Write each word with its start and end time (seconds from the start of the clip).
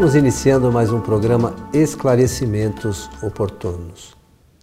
Estamos 0.00 0.14
iniciando 0.14 0.72
mais 0.72 0.90
um 0.90 0.98
programa 0.98 1.54
Esclarecimentos 1.74 3.10
Oportunos. 3.22 4.16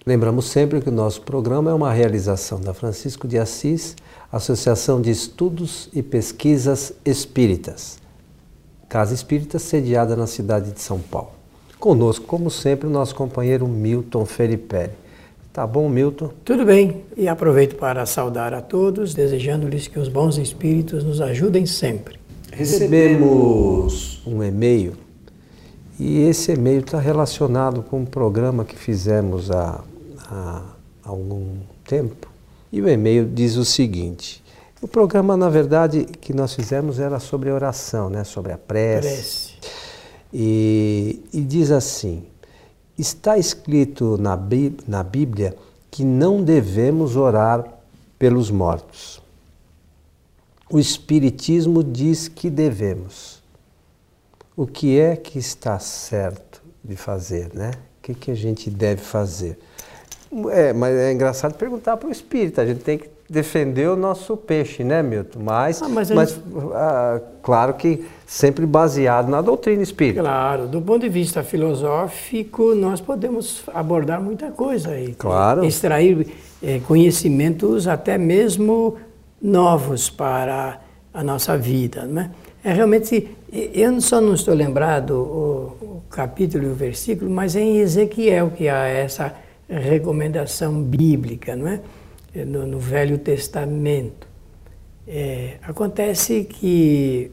Lembramos 0.03 0.45
sempre 0.45 0.81
que 0.81 0.89
o 0.89 0.91
nosso 0.91 1.21
programa 1.21 1.69
é 1.69 1.73
uma 1.75 1.93
realização 1.93 2.59
da 2.59 2.73
Francisco 2.73 3.27
de 3.27 3.37
Assis, 3.37 3.95
Associação 4.31 4.99
de 4.99 5.11
Estudos 5.11 5.91
e 5.93 6.01
Pesquisas 6.01 6.91
Espíritas, 7.05 7.99
Casa 8.89 9.13
Espírita 9.13 9.59
sediada 9.59 10.15
na 10.15 10.25
cidade 10.25 10.71
de 10.71 10.81
São 10.81 10.97
Paulo. 10.97 11.33
Conosco, 11.77 12.25
como 12.25 12.49
sempre, 12.49 12.87
o 12.87 12.91
nosso 12.91 13.13
companheiro 13.13 13.67
Milton 13.67 14.25
Felipe. 14.25 14.89
Tá 15.53 15.67
bom, 15.67 15.87
Milton? 15.87 16.31
Tudo 16.43 16.65
bem, 16.65 17.03
e 17.15 17.27
aproveito 17.27 17.75
para 17.75 18.07
saudar 18.07 18.55
a 18.55 18.61
todos, 18.61 19.13
desejando-lhes 19.13 19.87
que 19.87 19.99
os 19.99 20.07
bons 20.07 20.39
espíritos 20.39 21.03
nos 21.03 21.21
ajudem 21.21 21.67
sempre. 21.67 22.19
Recebemos 22.51 24.19
um 24.25 24.43
e-mail 24.43 25.05
e 25.99 26.21
esse 26.21 26.51
e-mail 26.53 26.81
está 26.81 26.99
relacionado 26.99 27.81
com 27.81 28.01
um 28.01 28.05
programa 28.05 28.63
que 28.63 28.77
fizemos 28.77 29.49
há, 29.49 29.81
há 30.29 30.61
algum 31.03 31.57
tempo. 31.85 32.27
E 32.71 32.81
o 32.81 32.87
e-mail 32.87 33.25
diz 33.25 33.55
o 33.55 33.65
seguinte: 33.65 34.43
o 34.79 34.87
programa, 34.87 35.35
na 35.35 35.49
verdade, 35.49 36.05
que 36.05 36.33
nós 36.33 36.53
fizemos 36.53 36.99
era 36.99 37.19
sobre 37.19 37.49
oração, 37.49 38.09
né? 38.09 38.23
sobre 38.23 38.51
a 38.51 38.57
prece. 38.57 39.07
prece. 39.07 39.53
E, 40.31 41.23
e 41.33 41.41
diz 41.41 41.71
assim: 41.71 42.23
está 42.97 43.37
escrito 43.37 44.17
na, 44.19 44.37
na 44.87 45.03
Bíblia 45.03 45.55
que 45.89 46.03
não 46.03 46.43
devemos 46.43 47.15
orar 47.15 47.65
pelos 48.19 48.51
mortos. 48.51 49.19
O 50.69 50.77
Espiritismo 50.77 51.83
diz 51.83 52.27
que 52.27 52.49
devemos 52.49 53.36
o 54.57 54.65
que 54.65 54.99
é 54.99 55.15
que 55.15 55.37
está 55.37 55.77
certo 55.77 56.63
de 56.83 56.95
fazer, 56.95 57.51
né? 57.53 57.69
O 57.99 58.01
que, 58.01 58.15
que 58.15 58.31
a 58.31 58.35
gente 58.35 58.71
deve 58.71 59.01
fazer? 59.01 59.59
É, 60.51 60.73
mas 60.73 60.95
é 60.97 61.13
engraçado 61.13 61.53
perguntar 61.53 61.95
para 61.95 62.09
o 62.09 62.11
espírito, 62.11 62.59
a 62.59 62.65
gente 62.65 62.81
tem 62.81 62.97
que 62.97 63.07
defender 63.29 63.87
o 63.87 63.95
nosso 63.95 64.35
peixe, 64.35 64.83
né, 64.83 65.03
Milton? 65.03 65.39
Mas, 65.43 65.81
ah, 65.81 65.89
mas, 65.89 66.09
mas 66.09 66.29
gente... 66.31 66.41
ah, 66.73 67.21
claro 67.43 67.75
que 67.75 68.05
sempre 68.25 68.65
baseado 68.65 69.29
na 69.29 69.41
doutrina 69.41 69.83
espírita. 69.83 70.21
Claro, 70.21 70.67
do 70.67 70.81
ponto 70.81 71.01
de 71.01 71.09
vista 71.09 71.43
filosófico, 71.43 72.73
nós 72.73 72.99
podemos 72.99 73.63
abordar 73.73 74.19
muita 74.21 74.49
coisa 74.49 74.91
aí. 74.91 75.13
Claro. 75.13 75.63
Extrair 75.63 76.27
é, 76.63 76.79
conhecimentos 76.79 77.87
até 77.87 78.17
mesmo 78.17 78.95
novos 79.39 80.09
para 80.09 80.79
a 81.13 81.23
nossa 81.23 81.57
vida, 81.57 82.05
né? 82.05 82.31
É 82.63 82.73
realmente 82.73 83.36
eu 83.51 83.99
só 84.01 84.19
não 84.19 84.33
estou 84.33 84.53
lembrado 84.53 85.11
o, 85.11 85.85
o 85.85 86.03
capítulo 86.09 86.65
e 86.65 86.67
o 86.67 86.73
versículo, 86.75 87.29
mas 87.29 87.55
é 87.55 87.61
em 87.61 87.77
Ezequiel 87.77 88.51
que 88.51 88.67
há 88.67 88.85
essa 88.87 89.33
recomendação 89.69 90.81
bíblica, 90.81 91.55
não 91.55 91.67
é? 91.67 91.81
No, 92.45 92.67
no 92.67 92.79
Velho 92.79 93.17
Testamento. 93.17 94.27
É, 95.07 95.57
acontece 95.63 96.43
que 96.43 97.31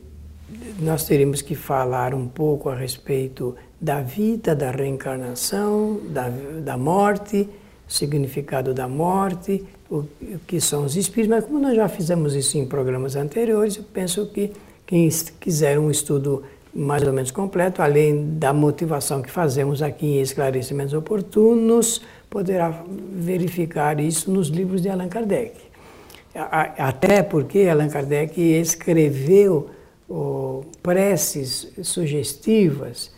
nós 0.78 1.04
teríamos 1.04 1.42
que 1.42 1.54
falar 1.54 2.14
um 2.14 2.28
pouco 2.28 2.68
a 2.68 2.74
respeito 2.74 3.54
da 3.80 4.00
vida, 4.00 4.54
da 4.54 4.70
reencarnação, 4.70 6.00
da, 6.08 6.28
da 6.28 6.76
morte, 6.76 7.48
significado 7.88 8.72
da 8.72 8.88
morte, 8.88 9.64
o, 9.90 9.96
o 9.96 10.38
que 10.46 10.60
são 10.60 10.84
os 10.84 10.96
espíritos, 10.96 11.28
mas 11.28 11.44
como 11.44 11.58
nós 11.58 11.76
já 11.76 11.88
fizemos 11.88 12.34
isso 12.34 12.56
em 12.56 12.66
programas 12.66 13.16
anteriores, 13.16 13.76
eu 13.76 13.84
penso 13.92 14.26
que 14.26 14.52
quem 14.86 15.08
quiser 15.40 15.78
um 15.78 15.90
estudo 15.90 16.42
mais 16.74 17.02
ou 17.04 17.12
menos 17.12 17.30
completo, 17.30 17.80
além 17.80 18.36
da 18.36 18.52
motivação 18.52 19.22
que 19.22 19.30
fazemos 19.30 19.80
aqui 19.80 20.18
em 20.18 20.20
esclarecimentos 20.20 20.92
oportunos, 20.92 22.02
poderá 22.28 22.84
verificar 23.12 24.00
isso 24.00 24.30
nos 24.30 24.48
livros 24.48 24.82
de 24.82 24.88
Allan 24.88 25.08
Kardec. 25.08 25.54
Até 26.34 27.22
porque 27.22 27.68
Allan 27.68 27.88
Kardec 27.88 28.40
escreveu 28.40 29.70
preces 30.82 31.72
sugestivas, 31.82 33.12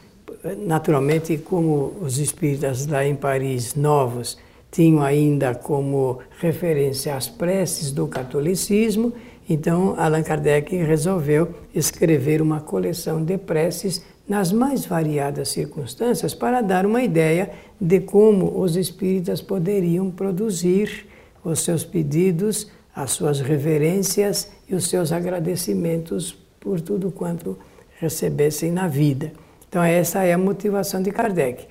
naturalmente, 0.59 1.39
como 1.39 1.95
os 2.03 2.19
espíritas 2.19 2.87
lá 2.87 3.07
em 3.07 3.17
Paris 3.17 3.75
novos 3.75 4.37
tinham 4.77 5.03
ainda 5.03 5.55
como 5.55 6.19
referência 6.39 7.17
as 7.17 7.29
preces 7.29 7.91
do 7.91 8.07
catolicismo, 8.07 9.15
então, 9.49 9.95
Allan 9.97 10.23
Kardec 10.23 10.75
resolveu 10.77 11.55
escrever 11.75 12.43
uma 12.43 12.61
coleção 12.61 13.25
de 13.25 13.39
preces 13.39 14.05
nas 14.29 14.51
mais 14.53 14.85
variadas 14.85 15.51
circunstâncias 15.51 16.35
para 16.35 16.61
dar 16.61 16.85
uma 16.85 17.03
ideia 17.03 17.51
de 17.81 18.01
como 18.01 18.61
os 18.61 18.77
espíritas 18.77 19.41
poderiam 19.41 20.11
produzir 20.11 21.07
os 21.43 21.61
seus 21.61 21.85
pedidos, 21.85 22.69
as 22.95 23.13
suas 23.13 23.41
reverências 23.41 24.51
e 24.69 24.75
os 24.75 24.89
seus 24.89 25.11
agradecimentos 25.11 26.37
por 26.61 26.81
tudo 26.81 27.11
quanto 27.11 27.57
recebessem 27.99 28.73
na 28.73 28.89
vida. 28.89 29.33
Então, 29.69 29.83
essa 29.83 30.23
é 30.25 30.33
a 30.33 30.39
motivação 30.39 31.01
de 31.01 31.13
Kardec. 31.13 31.67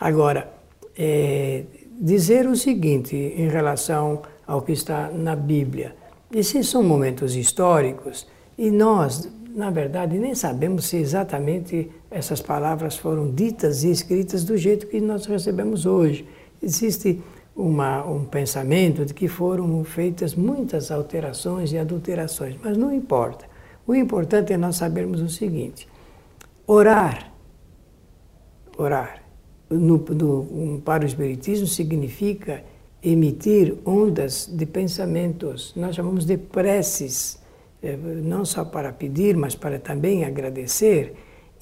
Agora, 0.00 0.50
é, 0.96 1.62
dizer 2.00 2.46
o 2.46 2.54
seguinte 2.54 3.16
em 3.16 3.48
relação 3.48 4.22
ao 4.46 4.62
que 4.62 4.72
está 4.72 5.10
na 5.10 5.34
Bíblia. 5.34 5.96
Esses 6.32 6.68
são 6.68 6.82
momentos 6.82 7.34
históricos 7.34 8.26
e 8.56 8.70
nós, 8.70 9.28
na 9.54 9.70
verdade, 9.70 10.18
nem 10.18 10.34
sabemos 10.34 10.86
se 10.86 10.96
exatamente 10.96 11.90
essas 12.10 12.40
palavras 12.40 12.96
foram 12.96 13.30
ditas 13.30 13.82
e 13.82 13.90
escritas 13.90 14.44
do 14.44 14.56
jeito 14.56 14.86
que 14.86 15.00
nós 15.00 15.26
recebemos 15.26 15.86
hoje. 15.86 16.26
Existe 16.62 17.20
uma, 17.56 18.04
um 18.06 18.24
pensamento 18.24 19.04
de 19.04 19.12
que 19.12 19.26
foram 19.26 19.82
feitas 19.82 20.34
muitas 20.34 20.92
alterações 20.92 21.72
e 21.72 21.78
adulterações, 21.78 22.56
mas 22.62 22.76
não 22.76 22.94
importa. 22.94 23.46
O 23.86 23.94
importante 23.94 24.52
é 24.52 24.56
nós 24.56 24.76
sabermos 24.76 25.20
o 25.20 25.28
seguinte: 25.28 25.88
orar, 26.66 27.32
orar, 28.76 29.22
no, 29.70 29.98
no, 29.98 30.80
para 30.84 31.04
o 31.04 31.06
Espiritismo 31.06 31.66
significa 31.66 32.64
emitir 33.02 33.76
ondas 33.84 34.48
de 34.52 34.66
pensamentos. 34.66 35.72
Nós 35.76 35.94
chamamos 35.94 36.24
de 36.24 36.36
preces, 36.36 37.38
eh, 37.82 37.96
não 37.96 38.44
só 38.44 38.64
para 38.64 38.92
pedir, 38.92 39.36
mas 39.36 39.54
para 39.54 39.78
também 39.78 40.24
agradecer. 40.24 41.14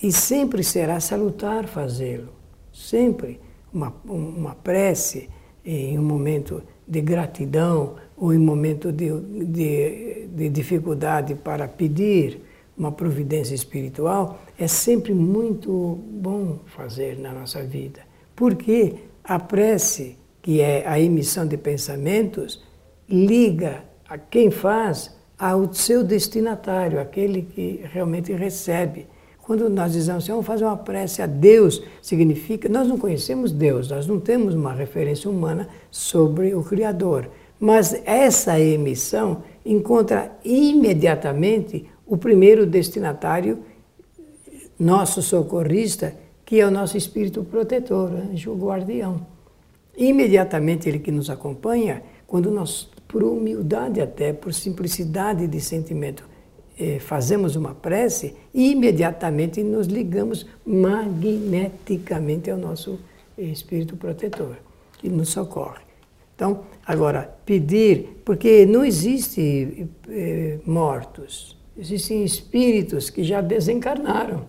E 0.03 0.13
sempre 0.13 0.63
será 0.63 1.01
salutar 1.01 1.67
fazê-lo. 1.67 2.33
Sempre 2.73 3.41
uma, 3.73 3.95
uma 4.05 4.55
prece 4.55 5.29
em 5.65 5.99
um 5.99 6.03
momento 6.03 6.63
de 6.87 7.01
gratidão 7.01 7.97
ou 8.17 8.33
em 8.33 8.39
um 8.39 8.45
momento 8.45 8.93
de, 8.93 9.11
de, 9.45 10.29
de 10.29 10.49
dificuldade 10.49 11.35
para 11.35 11.67
pedir 11.67 12.41
uma 12.77 12.93
providência 12.93 13.55
espiritual 13.55 14.41
é 14.59 14.69
sempre 14.69 15.15
muito 15.15 15.99
bom 16.11 16.59
fazer 16.67 17.19
na 17.19 17.33
nossa 17.33 17.63
vida. 17.63 18.01
Porque 18.35 18.97
a 19.25 19.39
prece 19.39 20.19
que 20.47 20.61
é 20.61 20.87
a 20.87 21.01
emissão 21.01 21.45
de 21.45 21.57
pensamentos, 21.57 22.63
liga 23.09 23.83
a 24.09 24.17
quem 24.17 24.49
faz 24.49 25.13
ao 25.37 25.75
seu 25.75 26.05
destinatário, 26.05 27.01
aquele 27.01 27.43
que 27.43 27.81
realmente 27.93 28.33
recebe. 28.33 29.09
Quando 29.43 29.69
nós 29.69 29.93
dizemos 29.93 30.23
assim, 30.23 30.31
vamos 30.31 30.47
fazer 30.47 30.65
uma 30.65 30.77
prece 30.77 31.21
a 31.21 31.27
Deus, 31.27 31.83
significa, 32.01 32.69
nós 32.69 32.87
não 32.87 32.97
conhecemos 32.97 33.51
Deus, 33.51 33.91
nós 33.91 34.07
não 34.07 34.21
temos 34.21 34.55
uma 34.55 34.73
referência 34.73 35.29
humana 35.29 35.69
sobre 35.91 36.55
o 36.55 36.63
Criador. 36.63 37.29
Mas 37.59 38.01
essa 38.05 38.61
emissão 38.61 39.43
encontra 39.65 40.31
imediatamente 40.45 41.87
o 42.07 42.17
primeiro 42.17 42.65
destinatário, 42.65 43.59
nosso 44.79 45.21
socorrista, 45.21 46.15
que 46.45 46.61
é 46.61 46.67
o 46.67 46.71
nosso 46.71 46.97
espírito 46.97 47.43
protetor, 47.43 48.13
anjo 48.13 48.55
guardião. 48.55 49.27
Imediatamente 49.97 50.89
ele 50.89 51.01
que 51.01 51.11
nos 51.11 51.29
acompanha, 51.29 52.03
quando 52.27 52.51
nós, 52.51 52.89
por 53.09 53.25
humildade 53.25 54.01
até, 54.01 54.33
por 54.33 54.55
simplicidade 54.55 55.47
de 55.47 55.61
sentimento, 55.61 56.25
eh, 56.79 56.99
fazemos 57.01 57.57
uma 57.57 57.75
prece, 57.75 58.37
imediatamente 58.53 59.63
nos 59.63 59.87
ligamos 59.87 60.47
magneticamente 60.65 62.51
ao 62.51 62.59
nosso 62.59 63.01
espírito 63.39 63.97
protetor, 63.97 64.57
que 64.99 65.09
nos 65.09 65.31
socorre. 65.31 65.81
Então, 66.35 66.65
agora, 66.87 67.35
pedir, 67.47 68.21
porque 68.25 68.67
não 68.67 68.85
existe 68.85 69.89
eh, 70.09 70.59
mortos, 70.67 71.57
existem 71.79 72.25
espíritos 72.25 73.11
que 73.11 73.23
já 73.23 73.41
desencarnaram. 73.41 74.45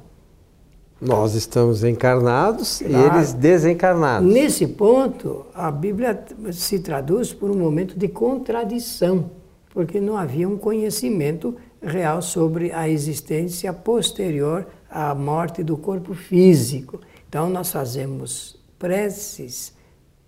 Nós 1.00 1.36
estamos 1.36 1.84
encarnados 1.84 2.80
claro. 2.80 2.94
e 2.94 3.18
eles 3.18 3.34
desencarnados. 3.34 4.28
Nesse 4.28 4.66
ponto, 4.66 5.46
a 5.54 5.70
Bíblia 5.70 6.26
se 6.52 6.80
traduz 6.80 7.32
por 7.32 7.52
um 7.52 7.58
momento 7.58 7.98
de 7.98 8.08
contradição, 8.08 9.30
porque 9.70 10.00
não 10.00 10.18
havia 10.18 10.50
um 10.50 10.58
conhecimento 10.58 11.56
real 11.82 12.22
sobre 12.22 12.72
a 12.72 12.90
existência 12.90 13.72
posterior 13.72 14.66
à 14.90 15.14
morte 15.14 15.64
do 15.64 15.78
corpo 15.78 16.16
físico. 16.16 17.00
Então, 17.30 17.48
nós 17.48 17.72
fazemos 17.72 18.60
preces 18.80 19.74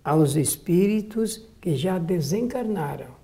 aos 0.04 0.36
espíritos 0.36 1.48
que 1.60 1.74
já 1.74 1.98
desencarnaram. 1.98 3.18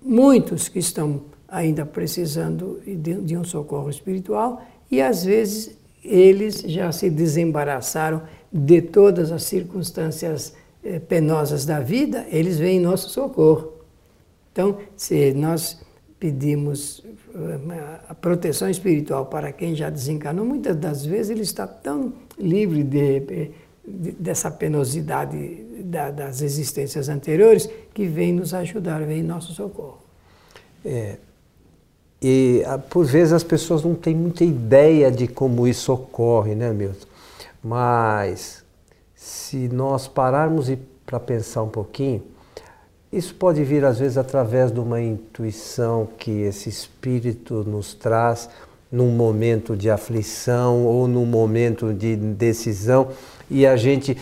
Muitos 0.00 0.68
que 0.68 0.78
estão 0.78 1.20
ainda 1.52 1.84
precisando 1.84 2.80
de, 2.86 3.36
um 3.36 3.44
socorro 3.44 3.90
espiritual 3.90 4.64
e 4.90 5.02
às 5.02 5.22
vezes 5.22 5.76
eles 6.02 6.62
já 6.62 6.90
se 6.90 7.10
desembaraçaram 7.10 8.22
de 8.50 8.80
todas 8.80 9.30
as 9.30 9.44
circunstâncias 9.44 10.54
eh, 10.82 10.98
penosas 10.98 11.66
da 11.66 11.78
vida, 11.78 12.26
eles 12.30 12.58
vêm 12.58 12.78
em 12.78 12.80
nosso 12.80 13.10
socorro. 13.10 13.74
Então, 14.50 14.78
se 14.96 15.32
nós 15.34 15.80
pedimos 16.18 17.04
eh, 17.34 18.00
a 18.08 18.14
proteção 18.14 18.68
espiritual 18.68 19.26
para 19.26 19.52
quem 19.52 19.74
já 19.76 19.90
desencarnou, 19.90 20.44
muitas 20.44 20.76
das 20.76 21.04
vezes 21.04 21.30
ele 21.30 21.42
está 21.42 21.66
tão 21.66 22.14
livre 22.38 22.82
de, 22.82 23.20
de, 23.86 24.12
dessa 24.12 24.50
penosidade 24.50 25.64
da, 25.84 26.10
das 26.10 26.40
existências 26.40 27.08
anteriores 27.08 27.68
que 27.92 28.06
vem 28.06 28.32
nos 28.32 28.54
ajudar, 28.54 29.04
vem 29.04 29.20
em 29.20 29.22
nosso 29.22 29.52
socorro. 29.52 29.98
É, 30.84 31.16
e 32.22 32.62
ah, 32.66 32.78
por 32.78 33.04
vezes 33.04 33.32
as 33.32 33.42
pessoas 33.42 33.82
não 33.82 33.94
têm 33.94 34.14
muita 34.14 34.44
ideia 34.44 35.10
de 35.10 35.26
como 35.26 35.66
isso 35.66 35.92
ocorre, 35.92 36.54
né, 36.54 36.72
Milton? 36.72 37.06
Mas 37.62 38.62
se 39.14 39.68
nós 39.68 40.06
pararmos 40.06 40.70
para 41.04 41.18
pensar 41.18 41.62
um 41.64 41.68
pouquinho, 41.68 42.22
isso 43.12 43.34
pode 43.34 43.62
vir 43.64 43.84
às 43.84 43.98
vezes 43.98 44.16
através 44.16 44.70
de 44.70 44.78
uma 44.78 45.00
intuição 45.00 46.08
que 46.16 46.30
esse 46.30 46.68
espírito 46.68 47.64
nos 47.64 47.92
traz 47.92 48.48
num 48.90 49.10
momento 49.10 49.76
de 49.76 49.90
aflição 49.90 50.84
ou 50.84 51.08
num 51.08 51.26
momento 51.26 51.92
de 51.92 52.14
decisão 52.14 53.08
e 53.50 53.66
a 53.66 53.76
gente, 53.76 54.16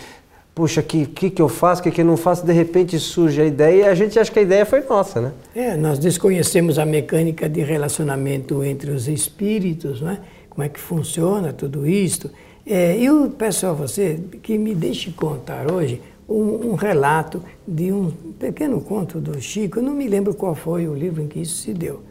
puxa, 0.54 0.80
o 0.80 0.84
que, 0.84 1.06
que, 1.06 1.30
que 1.30 1.40
eu 1.40 1.48
faço, 1.48 1.80
o 1.80 1.84
que, 1.84 1.90
que 1.90 2.00
eu 2.00 2.04
não 2.04 2.16
faço, 2.16 2.44
de 2.44 2.52
repente 2.52 2.98
surge 2.98 3.40
a 3.40 3.46
ideia 3.46 3.82
e 3.82 3.88
a 3.88 3.94
gente 3.94 4.18
acha 4.18 4.30
que 4.30 4.38
a 4.38 4.42
ideia 4.42 4.66
foi 4.66 4.82
nossa, 4.82 5.20
né? 5.20 5.32
É, 5.54 5.76
nós 5.76 5.98
desconhecemos 5.98 6.78
a 6.78 6.84
mecânica 6.84 7.48
de 7.48 7.60
relacionamento 7.60 8.62
entre 8.64 8.90
os 8.90 9.08
espíritos, 9.08 10.00
né? 10.00 10.18
como 10.60 10.64
é 10.64 10.68
que 10.68 10.78
funciona 10.78 11.52
tudo 11.52 11.86
isto. 11.86 12.30
É, 12.66 12.96
eu 12.98 13.30
peço 13.30 13.66
a 13.66 13.72
você 13.72 14.20
que 14.42 14.58
me 14.58 14.74
deixe 14.74 15.10
contar 15.12 15.72
hoje 15.72 16.02
um, 16.28 16.70
um, 16.70 16.74
relato 16.74 17.42
de 17.66 17.90
um 17.90 18.10
pequeno 18.38 18.80
conto 18.80 19.18
do 19.20 19.40
Chico. 19.40 19.78
Eu 19.78 19.82
não 19.82 19.94
me 19.94 20.06
lembro 20.06 20.34
qual 20.34 20.54
foi 20.54 20.86
o 20.86 20.94
livro 20.94 21.22
em 21.22 21.28
que 21.28 21.40
isso 21.40 21.56
se 21.56 21.72
deu, 21.72 22.02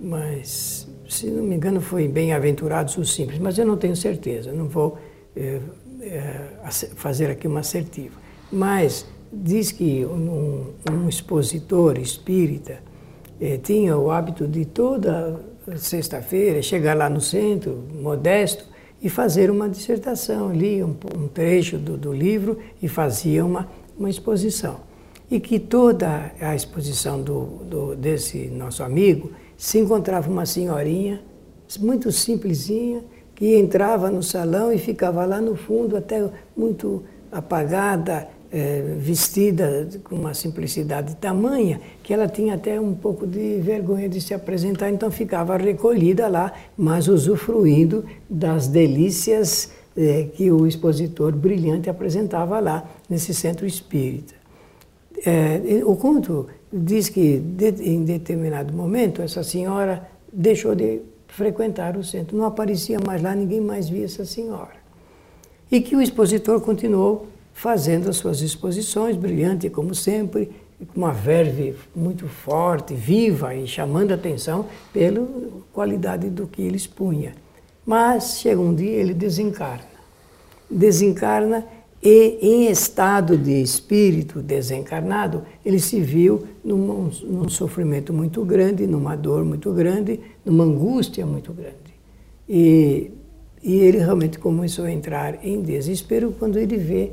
mas, 0.00 0.88
se 1.08 1.26
não 1.26 1.42
me 1.42 1.56
engano, 1.56 1.80
foi 1.80 2.06
Bem-aventurados 2.06 2.96
os 2.96 3.12
Simples, 3.12 3.38
mas 3.40 3.58
eu 3.58 3.66
não 3.66 3.76
tenho 3.76 3.96
certeza, 3.96 4.52
não 4.52 4.68
vou 4.68 4.96
é, 5.34 5.58
fazer 6.94 7.30
aqui 7.30 7.46
uma 7.46 7.60
assertiva. 7.60 8.18
Mas 8.50 9.06
diz 9.32 9.72
que 9.72 10.04
um, 10.04 10.72
um 10.90 11.08
expositor 11.08 11.98
espírita 11.98 12.78
é, 13.40 13.56
tinha 13.56 13.96
o 13.96 14.10
hábito 14.10 14.46
de 14.46 14.64
toda 14.64 15.40
sexta-feira 15.76 16.62
chegar 16.62 16.96
lá 16.96 17.08
no 17.10 17.20
centro, 17.20 17.84
modesto, 17.94 18.64
e 19.00 19.08
fazer 19.08 19.50
uma 19.50 19.68
dissertação. 19.68 20.52
Lia 20.52 20.84
um, 20.84 20.96
um 21.16 21.28
trecho 21.28 21.78
do, 21.78 21.96
do, 21.96 22.12
livro 22.12 22.58
e 22.82 22.88
fazia 22.88 23.44
uma, 23.44 23.68
uma 23.96 24.10
exposição. 24.10 24.80
E 25.30 25.38
que 25.38 25.58
toda 25.58 26.32
a 26.40 26.54
exposição 26.54 27.22
do, 27.22 27.44
do, 27.64 27.94
desse 27.94 28.46
nosso 28.48 28.82
amigo 28.82 29.30
se 29.56 29.78
encontrava 29.78 30.28
uma 30.30 30.46
senhorinha, 30.46 31.22
muito 31.78 32.10
simplesinha, 32.10 33.04
que 33.38 33.56
entrava 33.56 34.10
no 34.10 34.20
salão 34.20 34.72
e 34.72 34.78
ficava 34.78 35.24
lá 35.24 35.40
no 35.40 35.54
fundo, 35.54 35.96
até 35.96 36.28
muito 36.56 37.04
apagada, 37.30 38.26
é, 38.50 38.96
vestida 38.98 39.88
com 40.02 40.16
uma 40.16 40.34
simplicidade 40.34 41.14
tamanha 41.14 41.80
que 42.02 42.12
ela 42.12 42.26
tinha 42.26 42.54
até 42.54 42.80
um 42.80 42.94
pouco 42.94 43.28
de 43.28 43.60
vergonha 43.60 44.08
de 44.08 44.20
se 44.20 44.34
apresentar, 44.34 44.90
então 44.90 45.08
ficava 45.08 45.56
recolhida 45.56 46.26
lá, 46.26 46.52
mas 46.76 47.06
usufruindo 47.06 48.04
das 48.28 48.66
delícias 48.66 49.70
é, 49.96 50.24
que 50.34 50.50
o 50.50 50.66
expositor 50.66 51.30
brilhante 51.30 51.88
apresentava 51.88 52.58
lá 52.58 52.90
nesse 53.08 53.32
centro 53.32 53.64
espírita. 53.64 54.34
É, 55.24 55.60
o 55.84 55.94
conto 55.94 56.48
diz 56.72 57.08
que 57.08 57.38
de, 57.38 57.68
em 57.88 58.02
determinado 58.02 58.74
momento 58.74 59.22
essa 59.22 59.44
senhora 59.44 60.08
deixou 60.32 60.74
de 60.74 61.02
frequentar 61.28 61.96
o 61.96 62.02
centro, 62.02 62.36
não 62.36 62.44
aparecia 62.44 62.98
mais 63.04 63.22
lá, 63.22 63.34
ninguém 63.34 63.60
mais 63.60 63.88
via 63.88 64.04
essa 64.04 64.24
senhora. 64.24 64.76
E 65.70 65.80
que 65.80 65.94
o 65.94 66.02
expositor 66.02 66.60
continuou 66.60 67.28
fazendo 67.52 68.08
as 68.08 68.16
suas 68.16 68.40
exposições, 68.40 69.16
brilhante 69.16 69.68
como 69.68 69.94
sempre, 69.94 70.50
com 70.86 71.00
uma 71.00 71.12
verve 71.12 71.74
muito 71.94 72.28
forte, 72.28 72.94
viva 72.94 73.54
e 73.54 73.66
chamando 73.66 74.12
a 74.12 74.14
atenção 74.14 74.66
pela 74.92 75.26
qualidade 75.72 76.30
do 76.30 76.46
que 76.46 76.62
ele 76.62 76.76
expunha. 76.76 77.34
Mas 77.84 78.38
chega 78.38 78.60
um 78.60 78.74
dia 78.74 78.90
ele 78.90 79.12
desencarna. 79.12 79.98
Desencarna 80.70 81.64
e, 82.02 82.38
em 82.40 82.70
estado 82.70 83.36
de 83.36 83.60
espírito 83.60 84.40
desencarnado, 84.40 85.42
ele 85.64 85.80
se 85.80 86.00
viu 86.00 86.44
num, 86.64 87.10
num 87.24 87.48
sofrimento 87.48 88.12
muito 88.12 88.44
grande, 88.44 88.86
numa 88.86 89.16
dor 89.16 89.44
muito 89.44 89.72
grande, 89.72 90.20
numa 90.44 90.64
angústia 90.64 91.26
muito 91.26 91.52
grande. 91.52 91.76
E, 92.48 93.10
e 93.62 93.74
ele 93.74 93.98
realmente 93.98 94.38
começou 94.38 94.84
a 94.84 94.92
entrar 94.92 95.44
em 95.44 95.60
desespero 95.60 96.32
quando 96.38 96.58
ele 96.58 96.76
vê 96.76 97.10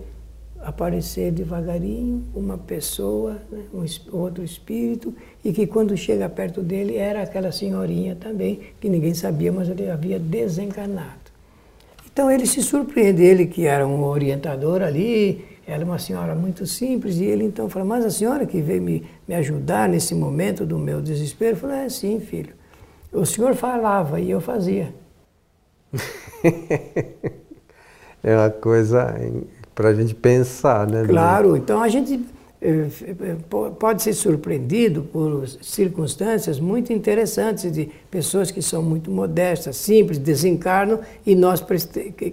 aparecer 0.60 1.32
devagarinho 1.32 2.24
uma 2.34 2.58
pessoa, 2.58 3.42
né, 3.52 3.64
um 3.74 4.18
outro 4.18 4.44
espírito, 4.44 5.14
e 5.44 5.52
que 5.52 5.68
quando 5.68 5.96
chega 5.96 6.28
perto 6.28 6.62
dele 6.62 6.96
era 6.96 7.22
aquela 7.22 7.52
senhorinha 7.52 8.16
também, 8.16 8.60
que 8.80 8.90
ninguém 8.90 9.14
sabia, 9.14 9.52
mas 9.52 9.70
ele 9.70 9.90
havia 9.90 10.20
desencarnado. 10.20 11.25
Então 12.16 12.32
ele 12.32 12.46
se 12.46 12.64
surpreende, 12.64 13.22
ele 13.22 13.46
que 13.46 13.66
era 13.66 13.86
um 13.86 14.02
orientador 14.06 14.82
ali, 14.82 15.46
era 15.68 15.84
uma 15.84 16.00
senhora 16.00 16.34
muito 16.34 16.66
simples, 16.66 17.18
e 17.18 17.26
ele 17.26 17.44
então 17.44 17.68
fala, 17.68 17.84
mas 17.84 18.06
a 18.06 18.10
senhora 18.10 18.46
que 18.46 18.62
veio 18.62 18.82
me, 18.82 19.06
me 19.28 19.36
ajudar 19.36 19.90
nesse 19.90 20.16
momento 20.16 20.66
do 20.66 20.80
meu 20.80 21.02
desespero? 21.02 21.58
Falou, 21.58 21.76
é 21.76 21.90
sim, 21.90 22.22
filho. 22.22 22.54
O 23.12 23.26
senhor 23.26 23.54
falava 23.54 24.18
e 24.18 24.32
eu 24.32 24.40
fazia. 24.40 24.96
é 28.24 28.38
uma 28.38 28.50
coisa 28.50 29.14
para 29.76 29.90
a 29.90 29.94
gente 29.94 30.16
pensar, 30.16 30.88
né? 30.88 31.04
Claro, 31.06 31.58
então 31.58 31.82
a 31.82 31.90
gente 31.90 32.26
pode 33.80 34.02
ser 34.02 34.14
surpreendido 34.14 35.04
por 35.04 35.48
circunstâncias 35.48 36.60
muito 36.60 36.92
interessantes 36.92 37.72
de 37.72 37.90
pessoas 38.10 38.52
que 38.52 38.62
são 38.62 38.82
muito 38.82 39.12
modestas, 39.12 39.76
simples, 39.76 40.18
desencarnam 40.18 41.00
e 41.26 41.36
nós 41.36 41.64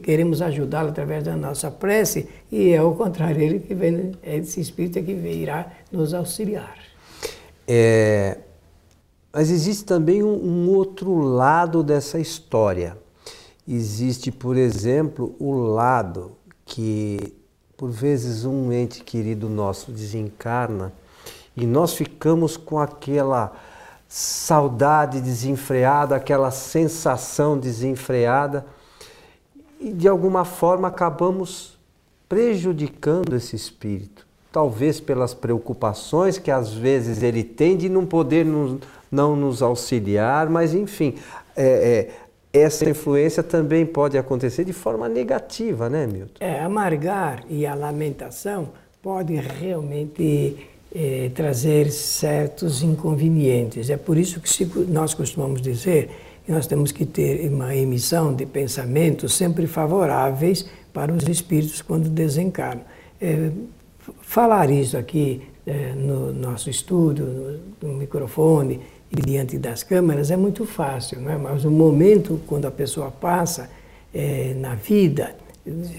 queremos 0.03 0.41
ajudá-lo 0.41 0.89
através 0.89 1.25
da 1.25 1.37
nossa 1.37 1.71
prece 1.71 2.29
e 2.51 2.71
é 2.71 2.83
o 2.83 2.95
contrário, 2.95 3.41
ele 3.41 3.61
que 3.61 3.75
vem, 3.75 4.13
é 4.23 4.37
esse 4.37 4.61
espírito 4.61 5.03
que 5.03 5.13
irá 5.13 5.71
nos 5.91 6.15
auxiliar. 6.15 6.77
É, 7.67 8.39
mas 9.33 9.51
existe 9.51 9.85
também 9.85 10.23
um, 10.23 10.35
um 10.35 10.71
outro 10.71 11.19
lado 11.19 11.83
dessa 11.83 12.19
história. 12.19 12.99
Existe, 13.67 14.31
por 14.31 14.57
exemplo, 14.57 15.35
o 15.39 15.53
lado 15.53 16.33
que 16.65 17.33
por 17.83 17.91
vezes 17.91 18.45
um 18.45 18.73
ente 18.73 19.03
querido 19.03 19.49
nosso 19.49 19.91
desencarna 19.91 20.93
e 21.57 21.67
nós 21.67 21.95
ficamos 21.95 22.57
com 22.57 22.79
aquela 22.79 23.53
saudade 24.07 25.21
desenfreada, 25.21 26.15
aquela 26.15 26.53
sensação 26.53 27.59
desenfreada 27.59 28.65
e 29.81 29.93
de 29.93 30.07
alguma 30.07 30.45
forma 30.45 30.87
acabamos 30.87 31.77
prejudicando 32.29 33.35
esse 33.35 33.57
espírito. 33.57 34.29
Talvez 34.53 35.01
pelas 35.01 35.35
preocupações 35.35 36.39
que 36.39 36.53
às 36.53 36.73
vezes 36.73 37.21
ele 37.21 37.43
tem 37.43 37.77
de 37.77 37.89
não 37.89 38.07
poder 38.07 38.47
nos, 38.47 38.81
não 39.11 39.35
nos 39.35 39.61
auxiliar, 39.61 40.49
mas 40.49 40.73
enfim, 40.73 41.17
é, 41.57 41.67
é, 41.67 42.15
essa 42.53 42.89
influência 42.89 43.43
também 43.43 43.87
pode 43.87 44.19
acontecer 44.19 44.65
de 44.65 44.73
forma 44.73 45.09
negativa, 45.09 45.89
né, 45.89 46.07
Milton? 46.07 46.45
É, 46.45 46.61
amargar 46.61 47.45
e 47.49 47.65
a 47.65 47.75
lamentação 47.75 48.69
podem 49.03 49.41
realmente 49.41 50.69
é, 50.95 51.31
trazer 51.35 51.91
certos 51.91 52.83
inconvenientes. 52.83 53.89
É 53.89 53.97
por 53.97 54.19
isso 54.19 54.41
que 54.41 54.79
nós 54.89 55.15
costumamos 55.15 55.63
dizer 55.63 56.11
que 56.45 56.53
nós 56.53 56.67
temos 56.67 56.93
que 56.93 57.07
ter 57.07 57.49
uma 57.51 57.75
emissão 57.75 58.35
de 58.35 58.45
pensamentos 58.45 59.33
sempre 59.35 59.67
favoráveis 59.67 60.69
para 60.93 61.13
os 61.13 61.27
espíritos 61.27 61.81
quando 61.81 62.09
desencarnam. 62.09 62.85
É, 63.21 63.51
falar 64.21 64.69
isso 64.71 64.99
aqui 64.99 65.43
é, 65.67 65.93
no 65.93 66.33
nosso 66.33 66.69
estúdio, 66.69 67.25
no, 67.81 67.89
no 67.89 67.99
microfone, 67.99 68.81
diante 69.21 69.59
das 69.59 69.83
câmeras 69.83 70.31
é 70.31 70.37
muito 70.37 70.65
fácil, 70.65 71.21
não 71.21 71.31
é? 71.31 71.37
mas 71.37 71.65
o 71.65 71.71
momento 71.71 72.41
quando 72.47 72.67
a 72.67 72.71
pessoa 72.71 73.11
passa 73.11 73.69
é, 74.15 74.55
na 74.55 74.75
vida, 74.75 75.35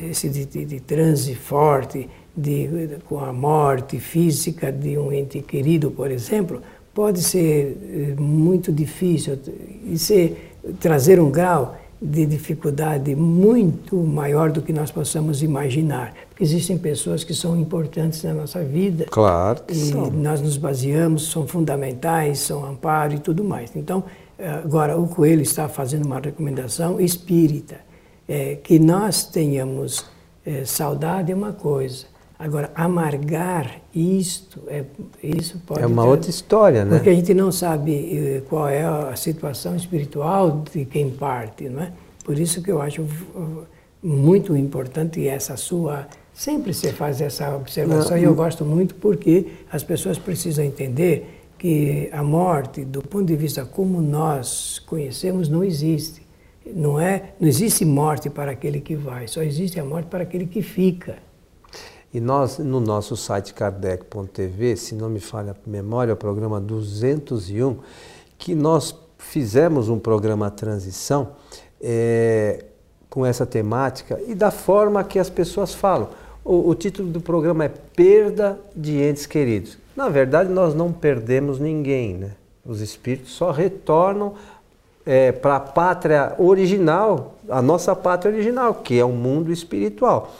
esse 0.09 0.29
de, 0.29 0.45
de, 0.45 0.65
de 0.65 0.79
transe 0.79 1.35
forte, 1.35 2.09
de, 2.35 2.97
com 3.07 3.19
a 3.19 3.31
morte 3.31 3.99
física 3.99 4.71
de 4.71 4.97
um 4.97 5.11
ente 5.11 5.41
querido, 5.41 5.91
por 5.91 6.09
exemplo, 6.09 6.61
pode 6.93 7.21
ser 7.21 7.77
eh, 7.81 8.21
muito 8.21 8.71
difícil 8.71 9.39
e 9.85 10.35
trazer 10.79 11.19
um 11.19 11.29
grau 11.29 11.75
de 12.03 12.25
dificuldade 12.25 13.15
muito 13.15 13.95
maior 13.95 14.51
do 14.51 14.61
que 14.61 14.73
nós 14.73 14.91
possamos 14.91 15.41
imaginar. 15.41 16.13
Porque 16.27 16.43
existem 16.43 16.77
pessoas 16.77 17.23
que 17.23 17.33
são 17.33 17.57
importantes 17.57 18.21
na 18.23 18.33
nossa 18.33 18.61
vida. 18.61 19.05
Claro 19.09 19.63
que 19.63 19.73
e 19.73 19.91
são. 19.91 20.11
nós 20.11 20.41
nos 20.41 20.57
baseamos, 20.57 21.31
são 21.31 21.47
fundamentais, 21.47 22.39
são 22.39 22.65
amparo 22.65 23.13
e 23.13 23.19
tudo 23.19 23.41
mais. 23.41 23.73
Então, 23.73 24.03
agora, 24.65 24.97
o 24.97 25.07
Coelho 25.07 25.41
está 25.41 25.69
fazendo 25.69 26.05
uma 26.05 26.19
recomendação 26.19 26.99
espírita. 26.99 27.77
É, 28.27 28.55
que 28.55 28.79
nós 28.79 29.25
tenhamos 29.25 30.05
é, 30.45 30.63
saudade 30.65 31.31
é 31.31 31.35
uma 31.35 31.51
coisa, 31.51 32.05
Agora, 32.43 32.71
amargar 32.75 33.79
isto, 33.95 34.63
é, 34.67 34.83
isso 35.23 35.61
pode. 35.65 35.81
É 35.81 35.87
uma 35.87 36.03
ter, 36.03 36.09
outra 36.09 36.29
história, 36.29 36.83
né? 36.83 36.97
Porque 36.97 37.09
a 37.09 37.13
gente 37.13 37.33
não 37.33 37.53
sabe 37.53 37.93
eh, 37.93 38.41
qual 38.49 38.67
é 38.67 38.83
a 38.83 39.15
situação 39.15 39.77
espiritual 39.77 40.61
de 40.69 40.83
quem 40.83 41.09
parte, 41.09 41.69
não 41.69 41.81
é? 41.81 41.93
Por 42.25 42.37
isso 42.37 42.61
que 42.61 42.69
eu 42.69 42.81
acho 42.81 43.07
muito 44.03 44.57
importante 44.57 45.25
essa 45.25 45.55
sua. 45.55 46.05
Sempre 46.33 46.73
você 46.73 46.91
faz 46.91 47.21
essa 47.21 47.55
observação 47.55 48.11
não, 48.11 48.17
e 48.17 48.25
eu 48.25 48.35
gosto 48.35 48.65
muito 48.65 48.95
porque 48.95 49.47
as 49.71 49.81
pessoas 49.81 50.19
precisam 50.19 50.65
entender 50.65 51.45
que 51.57 52.09
a 52.11 52.21
morte, 52.21 52.83
do 52.83 53.01
ponto 53.01 53.23
de 53.25 53.37
vista 53.37 53.63
como 53.63 54.01
nós 54.01 54.79
conhecemos, 54.79 55.47
não 55.47 55.63
existe. 55.63 56.21
Não 56.65 56.99
é, 56.99 57.35
não 57.39 57.47
existe 57.47 57.85
morte 57.85 58.29
para 58.29 58.51
aquele 58.51 58.81
que 58.81 58.97
vai, 58.97 59.29
só 59.29 59.41
existe 59.41 59.79
a 59.79 59.85
morte 59.85 60.07
para 60.07 60.23
aquele 60.23 60.45
que 60.45 60.61
fica. 60.61 61.15
E 62.13 62.21
nós, 62.21 62.59
no 62.59 62.79
nosso 62.79 63.17
site 63.17 63.55
kardec.tv, 63.55 64.75
se 64.75 64.93
não 64.93 65.09
me 65.09 65.19
falha 65.19 65.53
a 65.53 65.69
memória, 65.69 66.11
é 66.11 66.13
o 66.13 66.17
programa 66.17 66.61
201, 66.61 67.77
que 68.37 68.53
nós 68.53 68.95
fizemos 69.17 69.89
um 69.89 69.97
programa 69.97 70.51
Transição 70.51 71.29
é, 71.81 72.65
com 73.09 73.25
essa 73.25 73.47
temática 73.47 74.21
e 74.27 74.35
da 74.35 74.51
forma 74.51 75.03
que 75.03 75.17
as 75.17 75.29
pessoas 75.29 75.73
falam. 75.73 76.09
O, 76.45 76.69
o 76.69 76.75
título 76.75 77.09
do 77.09 77.19
programa 77.19 77.65
é 77.65 77.69
Perda 77.69 78.59
de 78.75 79.01
Entes 79.01 79.25
Queridos. 79.25 79.77
Na 79.95 80.07
verdade, 80.07 80.51
nós 80.51 80.75
não 80.75 80.91
perdemos 80.91 81.59
ninguém, 81.59 82.13
né? 82.15 82.31
Os 82.63 82.79
espíritos 82.79 83.31
só 83.33 83.49
retornam 83.49 84.35
é, 85.05 85.31
para 85.31 85.55
a 85.55 85.59
pátria 85.59 86.35
original, 86.37 87.35
a 87.49 87.61
nossa 87.61 87.95
pátria 87.95 88.33
original, 88.33 88.75
que 88.75 88.99
é 88.99 89.03
o 89.03 89.09
mundo 89.09 89.51
espiritual. 89.51 90.31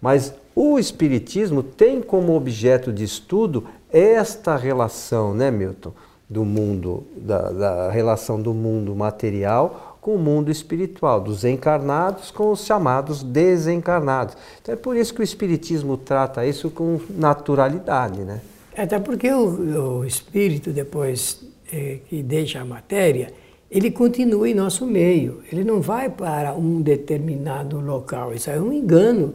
Mas 0.00 0.34
o 0.54 0.78
Espiritismo 0.78 1.62
tem 1.62 2.00
como 2.00 2.34
objeto 2.34 2.92
de 2.92 3.04
estudo 3.04 3.64
esta 3.90 4.56
relação, 4.56 5.34
né, 5.34 5.50
Milton? 5.50 5.92
Do 6.28 6.44
mundo, 6.44 7.04
da, 7.14 7.50
da 7.50 7.90
relação 7.90 8.40
do 8.40 8.54
mundo 8.54 8.94
material 8.94 9.98
com 10.00 10.16
o 10.16 10.18
mundo 10.18 10.50
espiritual, 10.50 11.20
dos 11.20 11.44
encarnados 11.44 12.32
com 12.32 12.50
os 12.50 12.64
chamados 12.64 13.22
desencarnados. 13.22 14.36
Então 14.60 14.72
é 14.72 14.76
por 14.76 14.96
isso 14.96 15.14
que 15.14 15.20
o 15.20 15.22
Espiritismo 15.22 15.96
trata 15.96 16.44
isso 16.44 16.70
com 16.70 16.98
naturalidade, 17.10 18.20
né? 18.22 18.40
Até 18.76 18.98
porque 18.98 19.30
o, 19.30 20.00
o 20.00 20.04
espírito, 20.04 20.70
depois 20.70 21.44
é, 21.72 21.98
que 22.08 22.22
deixa 22.22 22.60
a 22.60 22.64
matéria, 22.64 23.32
ele 23.70 23.90
continua 23.90 24.48
em 24.48 24.54
nosso 24.54 24.86
meio. 24.86 25.42
Ele 25.52 25.62
não 25.62 25.80
vai 25.80 26.10
para 26.10 26.54
um 26.54 26.80
determinado 26.80 27.78
local. 27.80 28.34
Isso 28.34 28.50
é 28.50 28.60
um 28.60 28.72
engano 28.72 29.34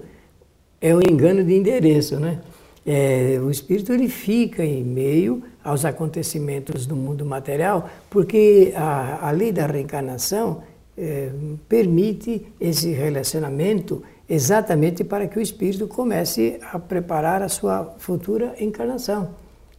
é 0.82 0.96
um 0.96 1.00
engano 1.02 1.44
de 1.44 1.56
endereço, 1.56 2.20
né? 2.20 2.40
É, 2.86 3.38
o 3.42 3.52
espírito 3.52 3.92
ele 3.92 4.08
fica 4.08 4.64
em 4.64 4.84
meio 4.84 5.44
aos 5.62 5.84
acontecimentos 5.84 6.86
do 6.86 6.96
mundo 6.96 7.26
material, 7.26 7.90
porque 8.10 8.72
a, 8.76 9.28
a 9.28 9.32
lei 9.32 9.52
da 9.52 9.68
reencarnação 9.68 10.64
é, 10.98 11.30
permite 11.68 12.48
esse 12.60 12.92
relacionamento 12.92 14.02
exatamente 14.30 15.04
para 15.04 15.28
que 15.28 15.38
o 15.38 15.42
espírito 15.42 15.88
comece 15.88 16.60
a 16.72 16.80
preparar 16.80 17.42
a 17.42 17.50
sua 17.50 17.96
futura 17.98 18.56
encarnação. 18.60 19.36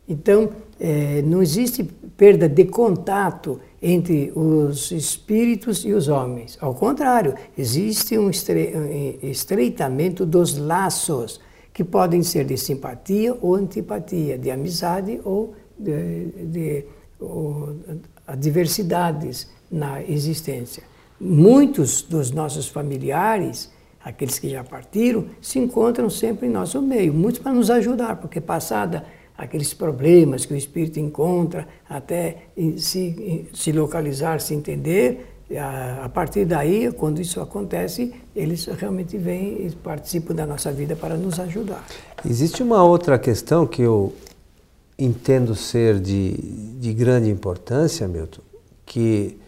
Então, 0.07 0.51
é, 0.81 1.23
não 1.23 1.43
existe 1.43 1.85
perda 2.17 2.49
de 2.49 2.65
contato 2.65 3.61
entre 3.81 4.33
os 4.35 4.91
espíritos 4.91 5.85
e 5.85 5.93
os 5.93 6.09
homens. 6.09 6.59
Ao 6.61 6.75
contrário, 6.75 7.35
existe 7.57 8.19
um 8.19 8.31
estreitamento 8.31 10.27
dos 10.27 10.57
laços, 10.59 11.41
que 11.73 11.85
podem 11.85 12.23
ser 12.25 12.45
de 12.45 12.57
simpatia 12.57 13.37
ou 13.41 13.55
antipatia, 13.55 14.37
de 14.37 14.51
amizade 14.51 15.21
ou 15.23 15.55
de, 15.79 16.27
de 16.45 16.85
ou, 17.21 17.77
adversidades 18.27 19.49
na 19.71 20.03
existência. 20.03 20.83
Muitos 21.21 22.03
dos 22.03 22.33
nossos 22.33 22.69
familiares, 22.69 23.71
aqueles 24.05 24.39
que 24.39 24.49
já 24.49 24.65
partiram, 24.65 25.27
se 25.41 25.59
encontram 25.59 26.11
sempre 26.11 26.49
em 26.49 26.51
nosso 26.51 26.83
meio, 26.83 27.15
muitos 27.15 27.41
para 27.41 27.53
nos 27.53 27.71
ajudar, 27.71 28.17
porque 28.17 28.41
passada 28.41 29.05
aqueles 29.39 29.73
problemas 29.73 30.45
que 30.45 30.53
o 30.53 30.57
espírito 30.57 30.99
encontra 30.99 31.69
até 31.89 32.49
se, 32.77 33.47
se 33.55 33.71
localizar, 33.71 34.41
se 34.41 34.53
entender. 34.53 35.37
A, 36.03 36.11
partir 36.11 36.45
daí, 36.45 36.93
quando 36.93 37.23
isso 37.23 37.41
acontece, 37.41 38.13
eles 38.35 38.67
realmente 38.67 39.17
vêm 39.17 39.67
e 39.67 39.71
participam 39.71 40.35
da 40.35 40.45
nossa 40.45 40.73
vida 40.73 40.97
para 40.97 41.17
nos 41.17 41.39
ajudar. 41.39 41.87
Existe 42.29 42.63
uma 42.63 42.83
outra 42.83 43.17
questão 43.19 43.65
que 43.65 43.81
eu 43.81 44.13
entendo 44.99 45.55
ser 45.55 46.01
de, 46.01 46.33
de 46.79 46.93
grande 46.93 47.31
importância, 47.31 48.07
Milton, 48.09 48.43
que 48.85 49.39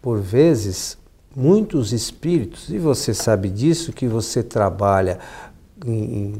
por 0.00 0.20
vezes 0.20 0.96
muitos 1.36 1.92
espíritos, 1.92 2.70
e 2.70 2.78
você 2.78 3.12
sabe 3.12 3.48
disso, 3.48 3.92
que 3.92 4.08
você 4.08 4.42
trabalha 4.42 5.18
em, 5.86 6.34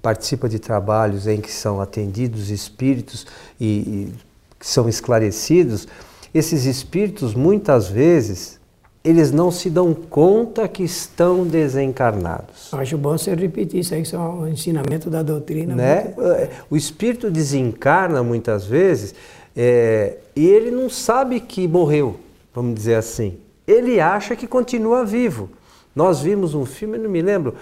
participa 0.00 0.48
de 0.48 0.58
trabalhos 0.58 1.26
em 1.26 1.40
que 1.40 1.52
são 1.52 1.80
atendidos 1.80 2.50
espíritos 2.50 3.26
e, 3.60 3.66
e 3.66 4.12
são 4.60 4.88
esclarecidos, 4.88 5.86
esses 6.32 6.64
espíritos 6.64 7.34
muitas 7.34 7.88
vezes 7.88 8.58
eles 9.04 9.30
não 9.30 9.50
se 9.50 9.68
dão 9.68 9.92
conta 9.92 10.66
que 10.66 10.82
estão 10.82 11.46
desencarnados. 11.46 12.72
Acho 12.72 12.96
bom 12.96 13.18
você 13.18 13.34
repetir 13.34 13.80
isso 13.80 13.94
aí, 13.94 14.02
que 14.02 14.14
é 14.14 14.18
um 14.18 14.48
ensinamento 14.48 15.10
da 15.10 15.22
doutrina. 15.22 15.74
Né? 15.76 16.14
É, 16.18 16.50
o 16.70 16.76
espírito 16.76 17.30
desencarna 17.30 18.22
muitas 18.22 18.64
vezes 18.64 19.14
é, 19.54 20.16
e 20.34 20.46
ele 20.46 20.70
não 20.70 20.88
sabe 20.88 21.38
que 21.38 21.68
morreu, 21.68 22.18
vamos 22.54 22.74
dizer 22.74 22.94
assim. 22.94 23.36
Ele 23.66 24.00
acha 24.00 24.34
que 24.34 24.46
continua 24.46 25.04
vivo. 25.04 25.50
Nós 25.94 26.20
vimos 26.20 26.54
um 26.54 26.64
filme, 26.64 26.96
não 26.96 27.10
me 27.10 27.20
lembro, 27.20 27.54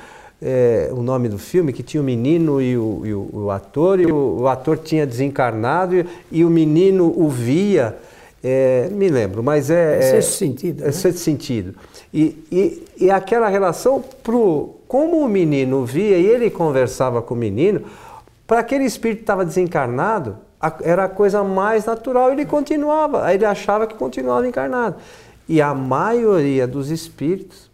é, 0.43 0.91
o 0.91 1.03
nome 1.03 1.29
do 1.29 1.39
filme, 1.39 1.73
que 1.73 1.85
tinha 1.85 2.01
o 2.01 2.05
menino 2.05 2.61
e 2.61 2.77
o, 2.77 3.03
e 3.05 3.15
o, 3.15 3.31
o 3.33 3.51
ator, 3.51 4.01
e 4.01 4.07
o, 4.07 4.41
o, 4.41 4.49
ator 4.49 4.77
tinha 4.77 5.07
desencarnado 5.07 5.95
e, 5.95 6.07
e 6.33 6.45
o 6.45 6.51
menino 6.51 7.07
o 7.17 7.29
via. 7.29 7.97
É, 8.43 8.89
me 8.91 9.09
lembro, 9.09 9.41
mas 9.41 9.71
é. 9.71 9.99
É 9.99 10.03
sexto 10.03 10.33
sentido. 10.33 10.83
É 10.83 10.87
né? 10.87 10.93
sexto 10.93 11.19
sentido. 11.19 11.75
E, 12.13 12.45
e, 12.51 12.85
e 13.05 13.11
aquela 13.11 13.49
relação, 13.49 14.03
pro, 14.23 14.75
como 14.89 15.25
o 15.25 15.29
menino 15.29 15.85
via 15.85 16.19
e 16.19 16.27
ele 16.27 16.51
conversava 16.51 17.23
com 17.23 17.35
o 17.35 17.37
menino, 17.37 17.83
para 18.45 18.59
aquele 18.59 18.85
espírito 18.85 19.19
que 19.19 19.23
estava 19.23 19.45
desencarnado, 19.45 20.37
a, 20.61 20.75
era 20.83 21.05
a 21.05 21.09
coisa 21.09 21.45
mais 21.45 21.85
natural, 21.85 22.33
ele 22.33 22.45
continuava, 22.45 23.33
ele 23.33 23.45
achava 23.45 23.87
que 23.87 23.95
continuava 23.95 24.47
encarnado. 24.47 24.97
E 25.49 25.63
a 25.63 25.73
maioria 25.73 26.67
dos 26.67 26.91
espíritos, 26.91 27.71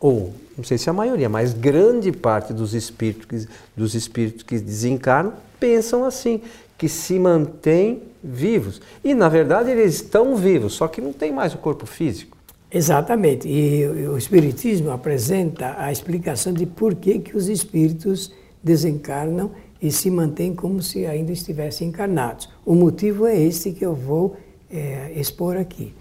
ou 0.00 0.32
não 0.56 0.64
sei 0.64 0.76
se 0.76 0.90
a 0.90 0.92
maioria, 0.92 1.28
mas 1.28 1.52
grande 1.52 2.10
parte 2.10 2.52
dos 2.52 2.74
espíritos 2.74 3.26
que, 3.26 3.48
dos 3.76 3.94
espíritos 3.94 4.42
que 4.42 4.58
desencarnam 4.58 5.34
pensam 5.60 6.04
assim, 6.04 6.40
que 6.76 6.88
se 6.88 7.18
mantêm 7.18 8.02
vivos. 8.22 8.80
E 9.04 9.14
na 9.14 9.28
verdade 9.28 9.70
eles 9.70 9.96
estão 9.96 10.36
vivos, 10.36 10.74
só 10.74 10.88
que 10.88 11.00
não 11.00 11.12
tem 11.12 11.32
mais 11.32 11.54
o 11.54 11.58
corpo 11.58 11.86
físico. 11.86 12.36
Exatamente. 12.70 13.48
E 13.48 13.86
o 14.08 14.18
Espiritismo 14.18 14.90
apresenta 14.90 15.74
a 15.78 15.90
explicação 15.90 16.52
de 16.52 16.66
por 16.66 16.94
que, 16.94 17.18
que 17.18 17.36
os 17.36 17.48
espíritos 17.48 18.32
desencarnam 18.62 19.52
e 19.80 19.90
se 19.90 20.10
mantêm 20.10 20.54
como 20.54 20.82
se 20.82 21.06
ainda 21.06 21.32
estivessem 21.32 21.88
encarnados. 21.88 22.48
O 22.66 22.74
motivo 22.74 23.26
é 23.26 23.38
este 23.40 23.72
que 23.72 23.86
eu 23.86 23.94
vou 23.94 24.36
é, 24.70 25.12
expor 25.16 25.56
aqui. 25.56 25.94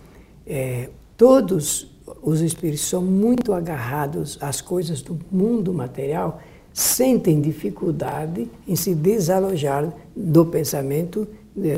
É, 0.46 0.90
todos 1.16 1.96
os 2.22 2.42
espíritos 2.42 2.88
são 2.88 3.02
muito 3.02 3.54
agarrados 3.54 4.38
às 4.42 4.62
coisas 4.62 5.02
do 5.02 5.18
mundo 5.32 5.74
material, 5.74 6.42
sentem 6.74 7.42
dificuldade 7.42 8.50
em 8.68 8.76
se 8.76 8.94
desalojar 8.94 9.92
do 10.16 10.46
pensamento 10.46 11.28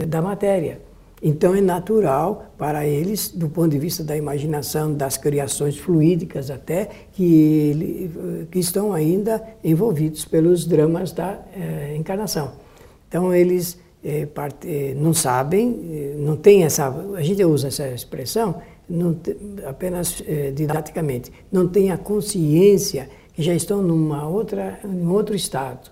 da 0.07 0.21
matéria. 0.21 0.81
Então 1.21 1.53
é 1.53 1.59
natural 1.59 2.53
para 2.57 2.85
eles, 2.85 3.29
do 3.29 3.49
ponto 3.49 3.69
de 3.69 3.79
vista 3.79 4.03
da 4.03 4.15
imaginação, 4.15 4.93
das 4.93 5.17
criações 5.17 5.77
fluídicas 5.77 6.49
até, 6.49 6.89
que, 7.11 7.23
ele, 7.23 8.47
que 8.49 8.59
estão 8.59 8.93
ainda 8.93 9.43
envolvidos 9.63 10.23
pelos 10.23 10.65
dramas 10.65 11.11
da 11.11 11.39
eh, 11.53 11.95
encarnação. 11.97 12.53
Então 13.07 13.33
eles 13.33 13.77
eh, 14.01 14.27
parte, 14.27 14.65
eh, 14.65 14.93
não 14.95 15.13
sabem, 15.13 15.77
eh, 15.91 16.15
não 16.17 16.37
tem 16.37 16.63
essa, 16.63 16.87
a 16.87 17.21
gente 17.21 17.43
usa 17.43 17.67
essa 17.67 17.85
expressão 17.89 18.61
não, 18.89 19.17
apenas 19.67 20.23
eh, 20.25 20.51
didaticamente, 20.51 21.31
não 21.51 21.67
tem 21.67 21.91
a 21.91 21.97
consciência 21.97 23.09
que 23.33 23.43
já 23.43 23.53
estão 23.53 23.81
numa 23.81 24.27
outra, 24.27 24.79
em 24.83 25.07
outro 25.07 25.35
estado 25.35 25.91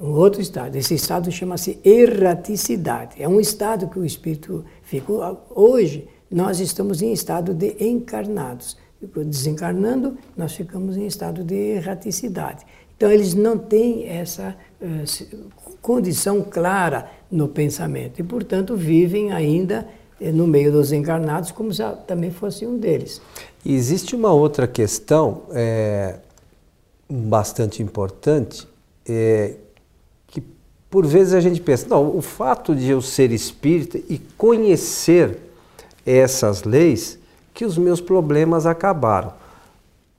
um 0.00 0.12
outro 0.12 0.40
estado. 0.40 0.76
Esse 0.76 0.94
estado 0.94 1.30
chama-se 1.30 1.78
erraticidade. 1.84 3.20
É 3.20 3.28
um 3.28 3.40
estado 3.40 3.88
que 3.88 3.98
o 3.98 4.04
espírito 4.04 4.64
ficou. 4.82 5.46
Hoje, 5.50 6.08
nós 6.30 6.60
estamos 6.60 7.02
em 7.02 7.12
estado 7.12 7.52
de 7.52 7.76
encarnados. 7.84 8.76
Desencarnando, 9.26 10.16
nós 10.36 10.54
ficamos 10.54 10.96
em 10.96 11.06
estado 11.06 11.42
de 11.42 11.54
erraticidade. 11.54 12.64
Então, 12.96 13.10
eles 13.10 13.34
não 13.34 13.56
têm 13.56 14.08
essa 14.08 14.56
uh, 14.80 15.50
condição 15.80 16.42
clara 16.42 17.08
no 17.30 17.48
pensamento 17.48 18.20
e, 18.20 18.24
portanto, 18.24 18.76
vivem 18.76 19.30
ainda 19.30 19.86
eh, 19.86 19.94
no 20.20 20.46
meio 20.46 20.72
dos 20.72 20.92
encarnados 20.92 21.50
como 21.50 21.72
se 21.72 21.82
também 22.06 22.30
fosse 22.30 22.66
um 22.66 22.78
deles. 22.78 23.20
Existe 23.64 24.16
uma 24.16 24.32
outra 24.32 24.66
questão 24.66 25.42
é, 25.50 26.18
bastante 27.08 27.82
importante, 27.82 28.66
é, 29.08 29.54
por 30.90 31.06
vezes 31.06 31.34
a 31.34 31.40
gente 31.40 31.60
pensa, 31.60 31.86
não, 31.88 32.16
o 32.16 32.22
fato 32.22 32.74
de 32.74 32.88
eu 32.88 33.02
ser 33.02 33.30
espírita 33.30 33.98
e 34.08 34.18
conhecer 34.36 35.38
essas 36.04 36.62
leis, 36.62 37.18
que 37.52 37.64
os 37.64 37.76
meus 37.76 38.00
problemas 38.00 38.64
acabaram. 38.64 39.34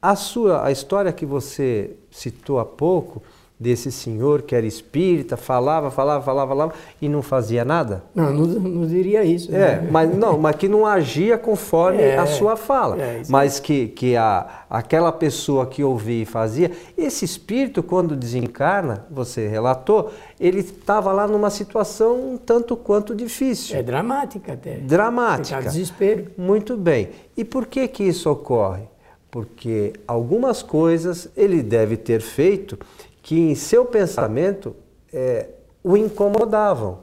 A 0.01 0.15
sua 0.15 0.65
a 0.65 0.72
história 0.72 1.12
que 1.12 1.25
você 1.25 1.91
citou 2.12 2.60
há 2.60 2.65
pouco, 2.65 3.22
desse 3.60 3.92
senhor 3.92 4.44
que 4.44 4.56
era 4.56 4.66
espírita, 4.66 5.36
falava, 5.36 5.92
falava, 5.92 6.24
falava, 6.24 6.50
falava 6.50 6.74
e 7.01 7.10
não 7.10 7.22
fazia 7.22 7.66
nada? 7.66 8.04
Não, 8.16 8.32
não, 8.32 8.46
não 8.46 8.88
diria 8.88 9.22
isso. 9.25 9.54
É, 9.54 9.82
né? 9.82 9.88
mas 9.92 10.16
não, 10.16 10.38
mas 10.38 10.56
que 10.56 10.70
não 10.70 10.86
agia 10.86 11.38
conforme 11.38 12.01
é, 12.01 12.18
a 12.18 12.25
sua 12.25 12.56
fala. 12.56 12.98
É, 12.98 13.22
mas 13.28 13.60
que, 13.60 13.89
que 13.89 14.16
a, 14.16 14.63
aquela 14.70 15.12
pessoa 15.12 15.66
que 15.66 15.84
ouvia 15.84 16.24
e 16.24 16.25
fazia, 16.25 16.72
esse 16.98 17.25
espírito, 17.25 17.84
quando 17.84 18.16
desencarna, 18.16 19.06
você 19.12 19.48
relatou, 19.48 20.13
ele 20.39 20.60
estava 20.60 21.12
lá 21.12 21.28
numa 21.28 21.50
situação 21.50 22.34
um 22.34 22.38
tanto 22.38 22.78
quanto 22.78 23.13
difícil. 23.13 23.78
É 23.78 23.84
dramática 23.84 24.54
até. 24.54 24.78
Dramática. 24.78 25.62
desespero. 25.62 26.28
Muito 26.38 26.78
bem. 26.78 27.10
E 27.36 27.44
por 27.44 27.66
que 27.66 27.86
que 27.89 28.04
isso 28.04 28.30
ocorre? 28.30 28.84
Porque 29.30 29.94
algumas 30.08 30.63
coisas 30.63 31.30
ele 31.36 31.62
deve 31.62 31.98
ter 31.98 32.22
feito 32.22 32.80
que 33.29 33.39
em 33.39 33.53
seu 33.53 33.86
pensamento 33.86 34.75
é, 35.13 35.50
o 35.83 35.95
incomodavam. 35.95 36.98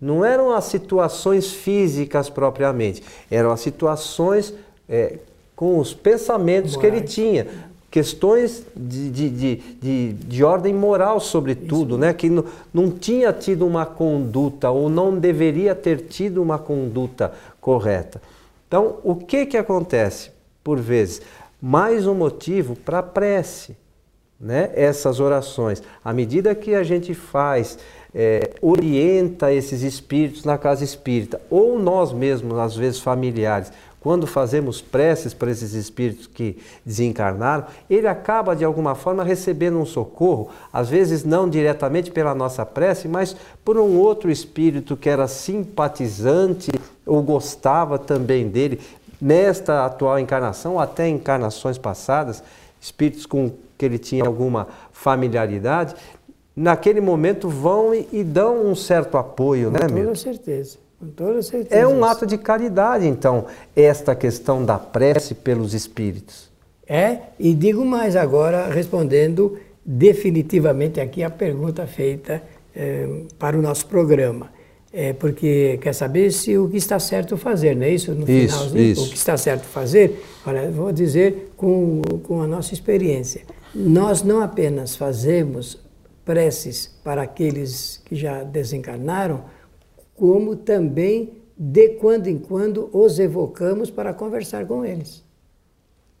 Não 0.00 0.24
eram 0.24 0.54
as 0.54 0.64
situações 0.64 1.52
físicas 1.52 2.30
propriamente, 2.30 3.02
eram 3.30 3.50
as 3.50 3.60
situações 3.60 4.54
é, 4.88 5.18
com 5.54 5.78
os 5.78 5.92
pensamentos 5.92 6.76
que 6.76 6.86
ele 6.86 7.02
tinha, 7.02 7.46
questões 7.90 8.64
de, 8.74 9.10
de, 9.10 9.28
de, 9.28 9.56
de, 9.56 10.12
de 10.14 10.42
ordem 10.42 10.72
moral, 10.72 11.20
sobretudo, 11.20 11.98
né? 11.98 12.14
que 12.14 12.30
não, 12.30 12.46
não 12.72 12.90
tinha 12.90 13.30
tido 13.30 13.66
uma 13.66 13.84
conduta 13.84 14.70
ou 14.70 14.88
não 14.88 15.18
deveria 15.18 15.74
ter 15.74 16.06
tido 16.06 16.42
uma 16.42 16.58
conduta 16.58 17.34
correta. 17.60 18.22
Então, 18.66 18.96
o 19.04 19.14
que, 19.14 19.44
que 19.44 19.58
acontece? 19.58 20.30
Por 20.64 20.80
vezes, 20.80 21.20
mais 21.60 22.06
um 22.06 22.14
motivo 22.14 22.74
para 22.76 23.00
a 23.00 23.02
prece 23.02 23.76
né, 24.40 24.70
essas 24.74 25.20
orações. 25.20 25.82
À 26.04 26.12
medida 26.12 26.54
que 26.54 26.74
a 26.74 26.82
gente 26.82 27.12
faz, 27.12 27.78
é, 28.14 28.50
orienta 28.62 29.52
esses 29.52 29.82
espíritos 29.82 30.44
na 30.44 30.56
casa 30.56 30.82
espírita, 30.82 31.40
ou 31.50 31.78
nós 31.78 32.12
mesmos, 32.12 32.58
às 32.58 32.74
vezes 32.74 33.00
familiares, 33.00 33.70
quando 34.00 34.26
fazemos 34.26 34.80
preces 34.80 35.34
para 35.34 35.50
esses 35.50 35.74
espíritos 35.74 36.26
que 36.26 36.56
desencarnaram, 36.86 37.66
ele 37.88 38.06
acaba 38.06 38.56
de 38.56 38.64
alguma 38.64 38.94
forma 38.94 39.22
recebendo 39.22 39.78
um 39.78 39.84
socorro, 39.84 40.48
às 40.72 40.88
vezes 40.88 41.22
não 41.22 41.48
diretamente 41.48 42.10
pela 42.10 42.34
nossa 42.34 42.64
prece, 42.64 43.06
mas 43.06 43.36
por 43.62 43.76
um 43.76 43.98
outro 43.98 44.30
espírito 44.30 44.96
que 44.96 45.10
era 45.10 45.28
simpatizante 45.28 46.70
ou 47.04 47.22
gostava 47.22 47.98
também 47.98 48.48
dele, 48.48 48.80
nesta 49.20 49.84
atual 49.84 50.18
encarnação, 50.18 50.80
até 50.80 51.06
encarnações 51.06 51.76
passadas, 51.76 52.42
espíritos 52.80 53.26
com 53.26 53.50
que 53.76 53.84
ele 53.84 53.98
tinha 53.98 54.24
alguma 54.24 54.68
familiaridade, 54.92 55.94
naquele 56.54 57.00
momento 57.00 57.48
vão 57.48 57.94
e, 57.94 58.08
e 58.12 58.24
dão 58.24 58.66
um 58.66 58.74
certo 58.74 59.16
apoio, 59.16 59.70
né, 59.70 59.80
Com 59.80 59.94
toda 59.94 60.14
certeza. 60.14 60.78
Com 60.98 61.08
toda 61.08 61.42
certeza. 61.42 61.74
É 61.74 61.86
um 61.86 62.04
ato 62.04 62.26
de 62.26 62.36
caridade, 62.36 63.06
então, 63.06 63.46
esta 63.74 64.14
questão 64.14 64.64
da 64.64 64.78
prece 64.78 65.34
pelos 65.34 65.72
espíritos. 65.72 66.50
É, 66.86 67.20
e 67.38 67.54
digo 67.54 67.84
mais 67.84 68.16
agora, 68.16 68.66
respondendo 68.66 69.58
definitivamente 69.84 71.00
aqui 71.00 71.22
a 71.22 71.30
pergunta 71.30 71.86
feita 71.86 72.42
eh, 72.76 73.22
para 73.38 73.56
o 73.58 73.62
nosso 73.62 73.86
programa. 73.86 74.48
É 74.92 75.12
porque 75.12 75.78
quer 75.80 75.92
saber 75.92 76.32
se 76.32 76.58
o 76.58 76.68
que 76.68 76.76
está 76.76 76.98
certo 76.98 77.36
fazer, 77.36 77.76
não 77.76 77.84
é 77.84 77.90
isso? 77.90 78.12
No 78.12 78.28
isso, 78.28 78.56
finalzinho, 78.56 78.82
isso. 78.82 79.04
o 79.04 79.08
que 79.08 79.16
está 79.16 79.36
certo 79.36 79.62
fazer, 79.62 80.24
olha, 80.44 80.68
vou 80.70 80.90
dizer 80.90 81.52
com, 81.56 82.02
com 82.24 82.42
a 82.42 82.46
nossa 82.46 82.74
experiência. 82.74 83.42
Nós 83.72 84.22
não 84.24 84.40
apenas 84.40 84.96
fazemos 84.96 85.78
preces 86.24 86.88
para 87.04 87.22
aqueles 87.22 88.02
que 88.04 88.16
já 88.16 88.42
desencarnaram, 88.42 89.44
como 90.16 90.56
também 90.56 91.34
de 91.56 91.90
quando 91.90 92.26
em 92.26 92.38
quando 92.38 92.90
os 92.92 93.18
evocamos 93.18 93.90
para 93.90 94.12
conversar 94.12 94.66
com 94.66 94.84
eles. 94.84 95.22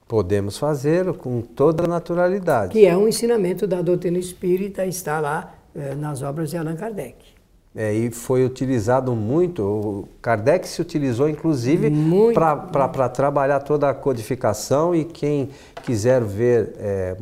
Podemos 0.06 0.58
fazê-lo 0.58 1.14
com 1.14 1.40
toda 1.40 1.86
naturalidade. 1.86 2.72
Que 2.72 2.86
é 2.86 2.96
um 2.96 3.08
ensinamento 3.08 3.66
da 3.66 3.80
doutrina 3.80 4.18
espírita, 4.18 4.84
está 4.84 5.18
lá 5.18 5.54
eh, 5.74 5.94
nas 5.94 6.22
obras 6.22 6.50
de 6.50 6.56
Allan 6.56 6.76
Kardec. 6.76 7.39
É, 7.74 7.94
e 7.94 8.10
foi 8.10 8.44
utilizado 8.44 9.14
muito, 9.14 9.62
o 9.62 10.08
Kardec 10.20 10.66
se 10.66 10.82
utilizou 10.82 11.28
inclusive 11.28 11.88
para 12.34 13.08
trabalhar 13.08 13.60
toda 13.60 13.88
a 13.88 13.94
codificação 13.94 14.92
e 14.92 15.04
quem 15.04 15.50
quiser 15.84 16.20
ver 16.20 16.74
é, 16.78 17.16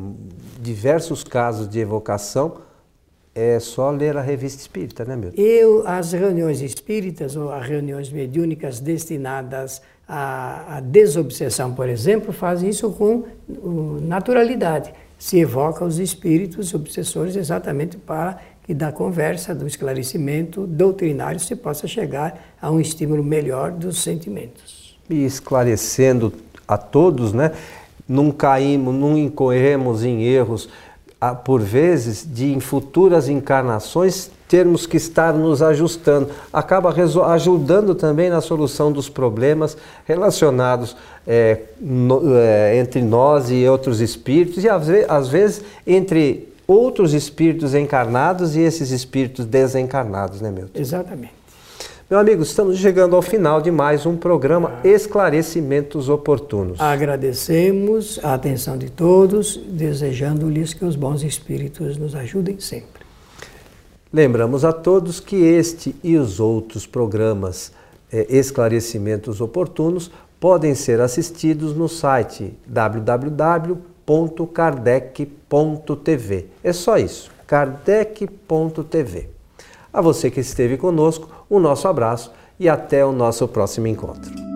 diversos 0.59 1.23
casos 1.23 1.69
de 1.69 1.79
evocação, 1.79 2.57
é 3.35 3.59
só 3.59 3.91
ler 3.91 4.17
a 4.17 4.21
revista 4.21 4.59
espírita, 4.59 5.05
né, 5.05 5.15
Milton? 5.15 5.39
Eu, 5.39 5.87
as 5.87 6.13
reuniões 6.13 6.61
espíritas 6.61 7.35
ou 7.35 7.51
as 7.51 7.65
reuniões 7.67 8.11
mediúnicas 8.11 8.79
destinadas 8.79 9.83
à, 10.07 10.77
à 10.77 10.79
desobsessão, 10.79 11.75
por 11.75 11.87
exemplo, 11.87 12.33
fazem 12.33 12.69
isso 12.69 12.89
com 12.91 13.23
naturalidade. 14.01 14.91
Se 15.17 15.39
evoca 15.39 15.85
os 15.85 15.99
espíritos 15.99 16.73
obsessores 16.73 17.35
exatamente 17.35 17.97
para 17.97 18.39
e 18.69 18.73
da 18.75 18.91
conversa, 18.91 19.55
do 19.55 19.65
esclarecimento 19.65 20.67
doutrinário, 20.67 21.39
se 21.39 21.55
possa 21.55 21.87
chegar 21.87 22.53
a 22.61 22.69
um 22.69 22.79
estímulo 22.79 23.23
melhor 23.23 23.71
dos 23.71 24.03
sentimentos. 24.03 24.95
E 25.09 25.25
esclarecendo 25.25 26.31
a 26.67 26.77
todos, 26.77 27.33
né? 27.33 27.51
Não 28.07 28.29
caímos, 28.29 28.93
não 28.93 29.17
incorremos 29.17 30.03
em 30.03 30.21
erros, 30.21 30.69
por 31.43 31.61
vezes, 31.61 32.23
de 32.31 32.53
em 32.53 32.59
futuras 32.59 33.27
encarnações 33.27 34.29
termos 34.47 34.85
que 34.85 34.97
estar 34.97 35.33
nos 35.33 35.63
ajustando. 35.63 36.29
Acaba 36.53 36.93
ajudando 37.33 37.95
também 37.95 38.29
na 38.29 38.39
solução 38.39 38.91
dos 38.91 39.09
problemas 39.09 39.75
relacionados 40.05 40.95
é, 41.27 41.61
no, 41.81 42.35
é, 42.35 42.77
entre 42.77 43.01
nós 43.01 43.49
e 43.49 43.67
outros 43.67 43.99
espíritos, 43.99 44.63
e 44.63 44.69
às 44.69 44.87
às 45.07 45.27
vezes 45.27 45.63
entre 45.85 46.48
outros 46.69 47.15
espíritos 47.15 47.73
encarnados 47.73 48.55
e 48.55 48.61
esses 48.61 48.91
espíritos 48.91 49.43
desencarnados, 49.43 50.39
né, 50.39 50.51
Milton? 50.51 50.79
Exatamente. 50.79 51.33
Meu 52.07 52.19
amigo, 52.19 52.43
estamos 52.43 52.77
chegando 52.77 53.15
ao 53.15 53.23
final 53.23 53.59
de 53.59 53.71
mais 53.71 54.05
um 54.05 54.15
programa 54.15 54.79
Esclarecimentos 54.83 56.09
Oportunos. 56.09 56.79
Agradecemos 56.79 58.19
a 58.23 58.35
atenção 58.35 58.77
de 58.77 58.89
todos, 58.89 59.57
desejando-lhes 59.57 60.73
que 60.73 60.85
os 60.85 60.95
bons 60.95 61.23
espíritos 61.23 61.97
nos 61.97 62.13
ajudem 62.13 62.59
sempre. 62.59 63.03
Lembramos 64.13 64.63
a 64.63 64.71
todos 64.71 65.19
que 65.19 65.37
este 65.37 65.95
e 66.03 66.17
os 66.17 66.39
outros 66.39 66.85
programas 66.85 67.71
eh, 68.11 68.27
Esclarecimentos 68.29 69.41
Oportunos 69.41 70.11
podem 70.39 70.75
ser 70.75 71.01
assistidos 71.01 71.75
no 71.75 71.89
site 71.89 72.53
www 72.67 73.88
kardec.tv. 74.53 76.47
É 76.63 76.73
só 76.73 76.97
isso, 76.97 77.31
kardec.tv. 77.45 79.29
A 79.91 80.01
você 80.01 80.31
que 80.31 80.39
esteve 80.39 80.77
conosco, 80.77 81.29
o 81.49 81.59
nosso 81.59 81.87
abraço 81.87 82.31
e 82.59 82.67
até 82.69 83.05
o 83.05 83.11
nosso 83.11 83.47
próximo 83.47 83.87
encontro. 83.87 84.48